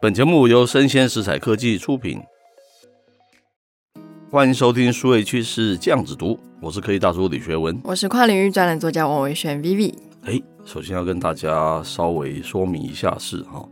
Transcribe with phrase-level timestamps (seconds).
[0.00, 2.20] 本节目由生鲜食材科技出品，
[4.30, 9.92] 欢迎收听数位趋势酱子读，我是科技大叔李学文，我是跨领域专栏作家王维轩 Vivi。
[10.22, 13.68] 哎，首先要跟大家稍微说明一下是哈。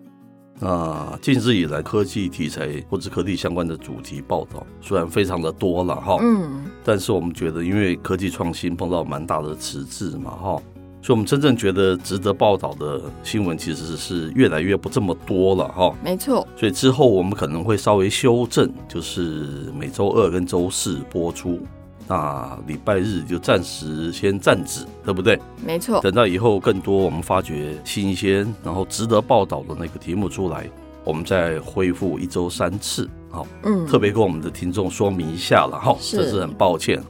[0.59, 10.63] 那近日以来，科技题材或者科技相关的主题报道虽然非常的多了哈，嗯，但是我们觉得，因为科技创新碰到蛮大的迟滞嘛哈，
[11.07, 15.95] 所以我们真正觉得值得报道的新闻其实是越来越不这么多了哈。
[16.03, 21.61] 没错，所以之后我们可能会稍微修正，就是每周二跟周四播出。
[22.09, 25.39] 那礼拜日就暂时先暂止，对不对？
[25.65, 26.01] 没错。
[26.01, 30.69] 等到以后更多我们发掘新鲜，然后值得报道的那个题目出来，
[31.05, 33.09] 我们再恢复一周三次。
[33.31, 37.01] 好，嗯，特别跟我们的听众说明一下了哈，这是很抱歉。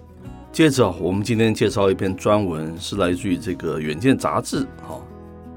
[0.57, 4.99] 接着我们今天介绍一篇专文，是来自于这个《远见》杂志，哈，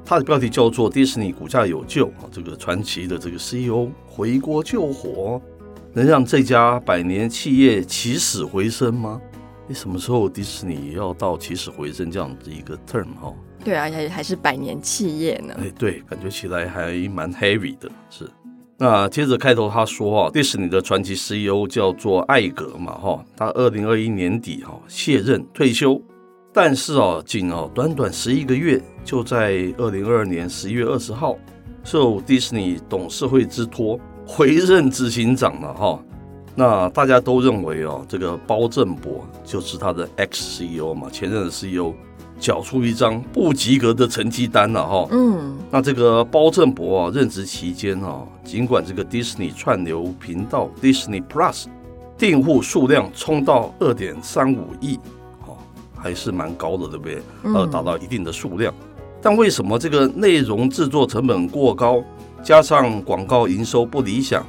[0.03, 5.41] 它的标题叫做《迪士尼股价有救》，啊，这个传奇的这个 CEO 回锅救火，
[5.93, 9.21] 能让这家百年企业起死回生吗？
[9.69, 13.33] 你什么时候迪士尼要到起死回生这样的一个 term 哈？
[13.63, 15.55] 对啊，还还是百年企业呢。
[15.59, 17.89] 哎，对，感觉起来还蛮 heavy 的。
[18.09, 18.29] 是，
[18.81, 26.01] 那接着开头他说啊，迪士尼的传奇 CEO 叫做艾格嘛哈，他二零二一年底哈卸任退休，
[26.53, 31.35] 但是啊，仅哦短短十一个月，就在二零二二年十一月二十号
[31.83, 36.01] 受迪士尼董事会之托回任执行长了哈。
[36.55, 41.93] 那大家都认为哦，这个包正博就是他的 ex CEO 嘛，前任的 CEO，
[42.39, 45.07] 缴出一张不及格的成绩单了哈。
[45.11, 51.65] 嗯，那这个包正博啊，任职期间啊，尽管这个迪士尼串流频道 Disney Plus
[52.17, 54.97] 订户数量冲到二点三五亿，
[55.45, 55.57] 哦，
[55.95, 57.21] 还是蛮高的，对不对？
[57.43, 58.73] 呃，达到一定的数量，
[59.21, 62.03] 但为什么这个内容制作成本过高，
[62.43, 64.45] 加上广告营收不理想？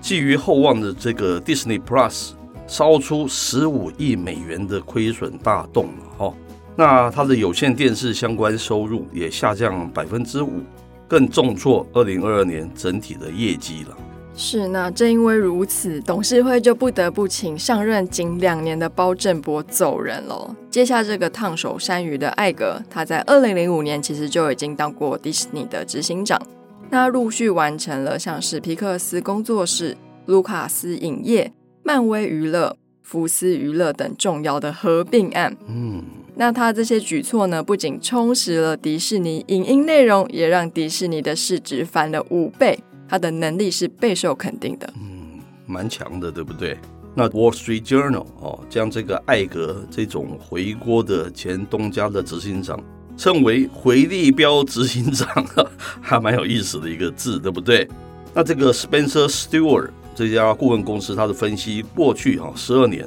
[0.00, 2.30] 寄予厚望的这个 Disney Plus
[2.66, 6.34] 烧出十五亿美元的亏损大洞了哈，
[6.80, 10.62] 那它的有线电视相关收入也下降百分之五，
[11.06, 13.94] 更重挫二零二二年整体的业绩了。
[14.34, 26.40] 是，那正因为如此，董事会就不得不请上任仅两年的包振博走人了，接下这个烫手山芋的艾格，他在二零零五年其实就已经当过迪士尼的执行长。
[26.88, 31.52] 那陆续完成了像是皮克斯工作室、卢卡斯影业、
[31.82, 35.54] 漫威娱乐、福斯娱乐等重要的合并案。
[35.68, 36.02] 嗯，
[36.40, 42.78] 那他这些举措呢，不仅充实了迪士尼影音内容，也让迪士尼的市值翻了五倍。
[43.06, 44.90] 他的能力是备受肯定的。
[44.96, 46.78] 嗯，蛮强的，对不对？
[47.14, 52.82] 那 Wall Street Journal 哦，将这个艾格这种回锅的前东家的执行长。
[53.18, 55.28] 称为回力标执行长，
[56.00, 57.86] 还蛮有意思的一个字，对不对？
[58.32, 63.06] 那这个 Spencer Stewart 这家顾问公司，他的分析过去哈十二年，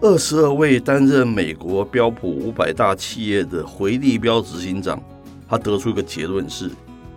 [0.00, 5.02] 二十二位担任美国标普五百大企业的回力标执行长，
[5.48, 6.70] 他得出一个结论是，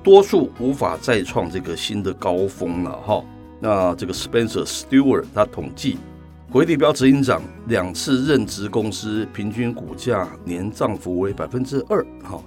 [0.04, 3.24] 多数无法再创这个新的高峰了哈。
[3.60, 5.98] 那这个 Spencer Stewart 他统计。
[6.50, 12.44] 回力标执行长两次任职公司平均股价年涨幅为百分之二，哈，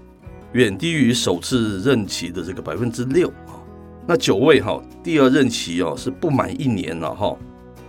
[0.53, 3.63] 远低于首次任期的这个百分之六，啊。
[4.05, 7.37] 那九位哈第二任期哦是不满一年了，哈。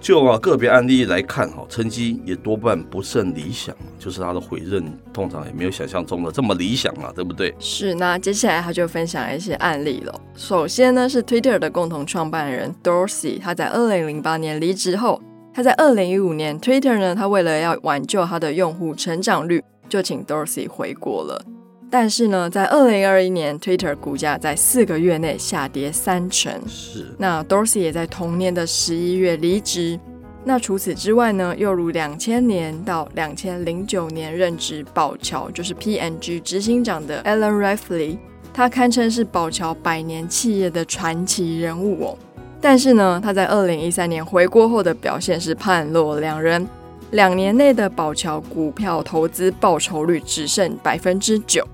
[0.06, 7.52] 就啊个别案例来看，哈，成绩也多半不甚理想，就是他的回任通常也没有想象中的这么理想啊，对不对？
[7.58, 7.96] 是。
[7.96, 10.22] 那接下来他就分享一些案例了。
[10.36, 15.20] 首先呢是 Twitter 的共同创办人 Dorsey，他在二零零八年离职后。
[15.52, 21.42] 他在二零一五年，Twitter 呢，他为了要挽救他的用户成长率，就请 Dorsey 回国了。
[21.90, 26.52] 但是呢，在二零二一年，Twitter 股价在四个月内下跌三成。
[26.68, 27.06] 是。
[27.18, 30.00] 那 Dorsey 也在同年的十一月离职。
[30.44, 38.18] 那除此之外呢，又如两千年到两千零九年任职宝桥，就是 P&G 执行长的 Allen Reifly，
[38.54, 42.18] 他堪称是宝桥百年企业的传奇人物哦。
[42.62, 46.68] 但是呢，他在二零一三年回国后的表现是判若两人，
[47.12, 51.66] 两年内的宝桥股票投资报酬率只剩百分之九，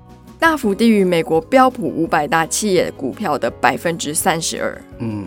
[0.41, 4.81] 大幅低于美国标普五百大企业股票的百分之三十二。
[4.97, 5.23] 嗯。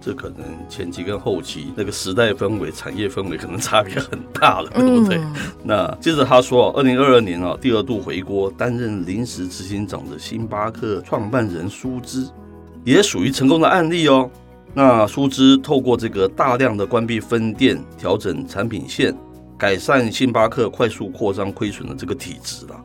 [0.00, 0.38] 这可能
[0.70, 5.18] 前期跟后期那个时代氛围、产业氛围可能差别很大了，对不对？
[5.18, 12.30] 嗯、那接着他说，二零二二年啊，第二度回国担任临时执行长的星巴克创办人舒兹，
[12.84, 14.30] 也属于成功的案例哦。
[14.72, 19.14] 那舒兹透过这个大量的关闭分店、调整产品线、
[19.58, 22.80] 改善星巴克快速扩张亏损的这个体质了，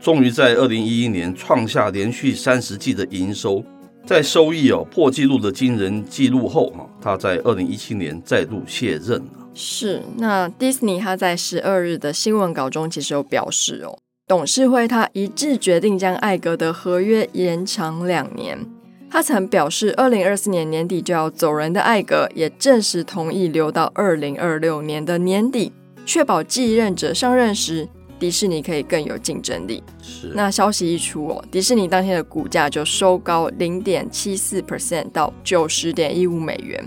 [0.00, 3.62] 终于在二零一一年创下连续三十季的营收。
[4.06, 9.46] 在收益哦破纪录的惊人纪录后哈，他在二零一七年再度卸任了。
[9.52, 18.66] 是，那 Disney 他在十二日的新闻稿中其实有表示哦，董事会他一致决定将艾格的合约延长两年。
[19.10, 25.72] 他曾表示，二零二四年年底就要走人的艾格也正式同意留到二零二六年的年底，
[26.06, 27.86] 确保继任者上任时。
[28.20, 29.82] 迪士尼可以更有竞争力。
[30.00, 30.30] 是。
[30.34, 36.80] 那消息一出哦，迪士尼当天的股价就收高零点七四 percent 到九十点一五美元。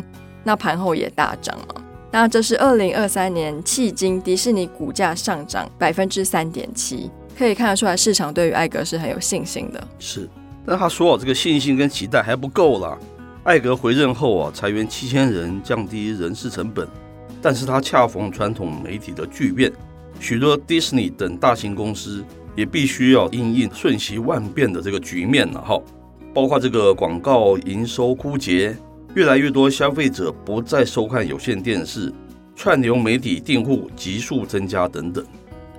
[0.44, 1.82] 那盘后也大涨了。
[2.12, 9.88] 那这是二零二三年迄今迪士尼股价上涨百分之三点七，可以看得出来市场对于艾格是很有信心的。
[9.98, 10.30] 是。
[10.66, 12.98] 但他说哦这个信心跟期待还不够啦。
[13.44, 16.88] 艾格回任后啊，裁员七千人，降低人事成本，
[17.42, 19.70] 但是他恰逢传统媒体的巨变。
[20.20, 22.24] 许多迪士尼等大型公司
[22.56, 25.82] 也必须要应应瞬息万变的这个局面了哈，
[26.34, 28.76] 包括这个广告营收枯竭，
[29.16, 32.14] 越来越多消费者不再收看有线电视，
[32.56, 35.26] 串流媒体订户急速增加等等。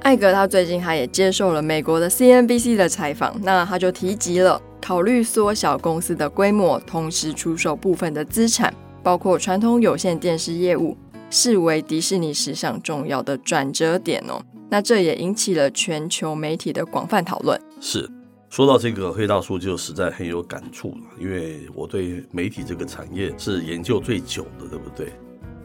[0.01, 10.95] 艾格他最近他也接受了美国的 CNBC 的采访，那他就提及了考虑缩小公司的规模，同时出售部分的资产，包括传统有线电视业务。
[11.35, 14.41] 视为迪士尼史上重要的转折点哦，
[14.71, 17.61] 那这也引起了全球媒体的广泛讨论。
[17.81, 18.09] 是，
[18.49, 25.13] 说到这个黑大叔就实在很有感触了，因为我对媒体这个产业是研究最久的，对不对？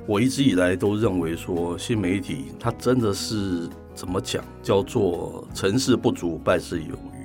[0.07, 7.19] 我一直以来都认为说，新媒体它真的是怎么讲，叫做成事不足败事有余。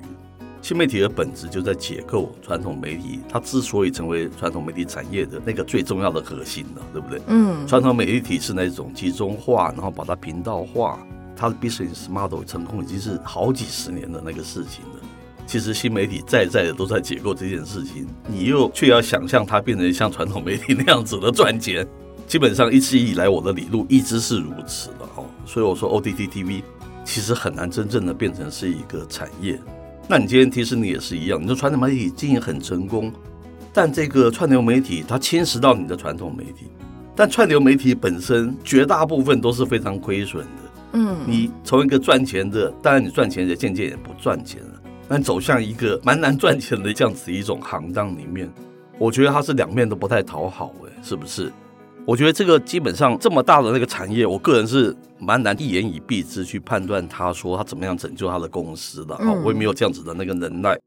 [0.64, 7.20] 新媒体的本质就在解构传统媒体，它之所以成为传统媒体产业的那个最重要的核心了，对不对？
[7.26, 10.98] 嗯，传统媒体是那种集中化，然后把它频道化，
[11.36, 15.00] 它的 business model 成功已经是好几十年的那个事情了。
[15.46, 21.86] 其实新媒体在在的都在解构这件事情，你又却要想象它变成像传统媒体那样子的赚钱，
[22.26, 25.26] 基本上一直以来我的理路一直是如此的哦。
[25.44, 26.62] 所以我说 OTT TV
[27.04, 29.60] 其实很难真正的变成是一个产业。
[30.06, 33.10] 那你今天迪士尼也是一样，你说传统媒体经营很成功，
[33.72, 36.66] 但这个串流媒体它侵蚀到你的传统媒体，
[37.16, 40.48] 但串流媒体本身绝大部分都是非常亏损的。
[40.92, 48.48] 嗯，你从一个赚钱的，当然你赚钱也渐渐也不赚钱了，但走向一个蛮难赚钱的这样子一种行当里面，
[48.98, 51.50] 我觉得它是两面都不太讨好，哎，是不是？
[52.06, 60.78] 我觉得这个基本上这么大的那个产业，我个人是蛮难一言以蔽之去判断他说他怎么样拯救他的公司的啊，我也没有这样子的那个能耐。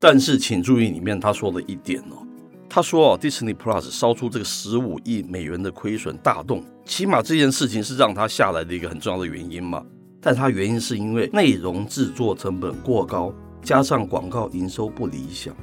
[0.00, 2.26] 但是请注意里面他说的一点哦，
[2.68, 9.80] 他说哦，Disney Plus 烧出这个十五亿美元的亏损大洞，起码这件事情是让他下来的一个很重要的原因嘛。
[10.20, 13.32] 但他原因是因为内容制作成本过高，
[13.62, 15.54] 加上广告营收不理想。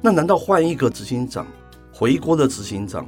[0.00, 1.44] 那难道换一个执行长，
[1.92, 3.04] 回国的执行长？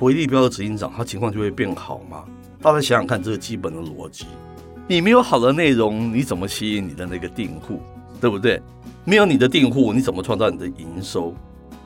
[0.00, 2.24] 回力标的执行长，他情况就会变好吗？
[2.62, 4.24] 大家想想看，这个基本的逻辑，
[4.88, 7.82] 你没有好的内容，你怎么吸引你的那个订户，
[8.18, 8.62] 对不对？
[9.04, 11.34] 没有你的订户，你怎么创造你的营收？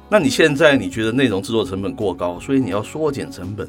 [0.08, 3.68] 那你现在你觉得内容制作成本过高，所以你要缩减成本，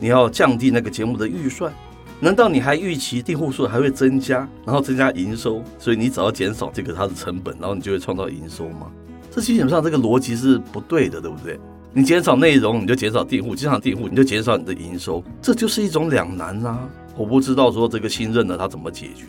[0.00, 1.72] 你要降低那个节目的预算？
[2.18, 5.62] 难道你还预期订户数还会增加，然后增加营收？
[5.78, 8.90] 所以你只要减少这个它的成本，然后你就会创造营收吗？
[9.30, 11.60] 这基本上这个逻辑是不对的，对不对？
[11.96, 15.22] 你减少内容，你就减少订户；减少订户，你就减少你的营收。
[15.40, 16.88] 这就是一种两难啊！
[17.16, 19.26] 我不知道说这个新任的他怎么解决，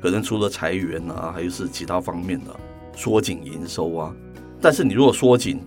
[0.00, 2.46] 可能除了裁员啊，还是其他方面的
[2.96, 4.14] 缩紧营收啊。
[4.58, 5.60] 但是你如果缩紧，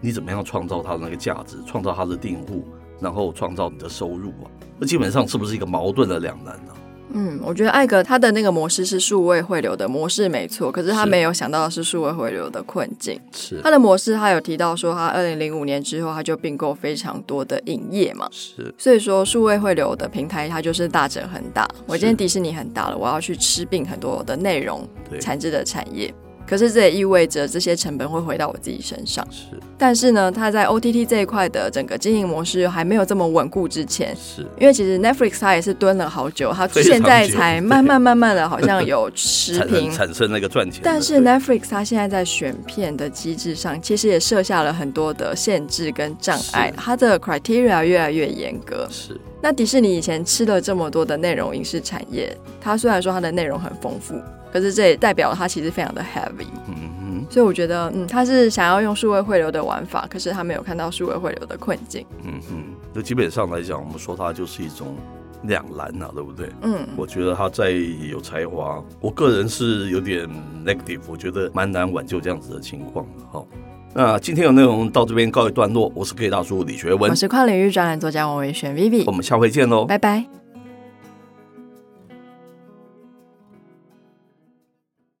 [0.00, 2.64] 你怎么样创造它的那个价值，创造它的订户，
[3.00, 4.46] 然后创造你的收入啊？
[4.78, 6.72] 这基本上是不是一个矛盾的两难呢？
[7.12, 13.20] 嗯，我觉得艾格他的那个模式是数位汇流的模式没错，可是他没有想到的是数位汇流的困境。
[13.32, 21.68] 是他的模式，他有提到说，他二零零五年之后他就并购非常多的影业嘛，是，所以说数位汇流的平台它就是大者很大。
[21.86, 24.88] 我今天迪士尼很大了，我要去吃并很多的内容
[25.20, 26.12] 产制的产业。
[26.50, 29.24] 可是这也意味着这些成本会回到我自己身上。
[29.30, 40.80] 是，但是呢，它在 OTT 这一块的整个经营模式还没有这么稳固之前，是因为其实 Netflix 它也是蹲了好久，它 现在才慢慢慢慢的好像有持 平产生那个赚钱。
[40.82, 48.88] 但是 Netflix 它现在在选片的机制上，其实也设下了很多的限制跟障碍，它的 criteria 越来越严格。
[48.90, 49.16] 是。
[49.40, 54.20] 那迪士尼以前吃了这么多的内容影视产业，它虽然说它的内容很丰富。
[54.52, 62.56] 可是这也代表它其实非常的 heavy，嗯哼，所以我觉得，嗯，他是想要用数位汇流的玩法，可是他没有看到数位汇流的困境，嗯哼，
[62.92, 64.96] 那基本上来讲，我们说它就是一种
[65.44, 66.48] 两难啊，对不对？
[66.62, 70.28] 嗯，我觉得他再有才华，我个人是有点
[70.64, 73.44] negative，我觉得蛮难挽救这样子的情况的哈。
[73.92, 80.39] 那今天的内容到这边告一段落，我是 K 大叔李学文，我是跨领域专栏作家王维轩 Vivi，我们下回见喽，拜拜。